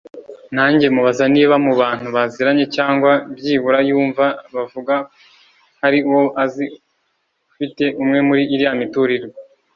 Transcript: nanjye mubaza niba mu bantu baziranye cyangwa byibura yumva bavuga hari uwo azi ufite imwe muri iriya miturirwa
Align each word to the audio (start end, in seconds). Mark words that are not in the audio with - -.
nanjye 0.55 0.85
mubaza 0.95 1.25
niba 1.35 1.55
mu 1.65 1.71
bantu 1.81 2.07
baziranye 2.15 2.65
cyangwa 2.75 3.11
byibura 3.37 3.79
yumva 3.89 4.25
bavuga 4.53 4.95
hari 5.81 5.99
uwo 6.09 6.23
azi 6.43 6.65
ufite 7.49 7.83
imwe 8.01 8.19
muri 8.27 8.43
iriya 8.53 8.73
miturirwa 8.81 9.37